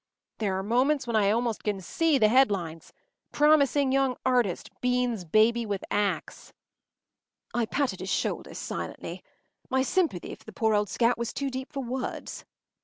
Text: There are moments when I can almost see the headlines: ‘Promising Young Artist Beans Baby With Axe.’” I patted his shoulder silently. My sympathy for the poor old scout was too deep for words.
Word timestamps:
There 0.39 0.57
are 0.57 0.63
moments 0.63 1.05
when 1.05 1.15
I 1.15 1.25
can 1.25 1.35
almost 1.35 1.61
see 1.81 2.17
the 2.17 2.27
headlines: 2.27 2.91
‘Promising 3.31 3.91
Young 3.91 4.15
Artist 4.25 4.71
Beans 4.81 5.23
Baby 5.25 5.63
With 5.63 5.83
Axe.’” 5.91 6.53
I 7.53 7.67
patted 7.67 7.99
his 7.99 8.09
shoulder 8.09 8.55
silently. 8.55 9.23
My 9.69 9.83
sympathy 9.83 10.33
for 10.33 10.43
the 10.45 10.53
poor 10.53 10.73
old 10.73 10.89
scout 10.89 11.19
was 11.19 11.31
too 11.33 11.51
deep 11.51 11.71
for 11.71 11.83
words. 11.83 12.45